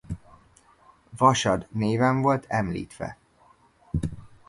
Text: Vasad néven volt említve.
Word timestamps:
Vasad 1.17 1.67
néven 1.71 2.21
volt 2.21 2.45
említve. 2.47 3.17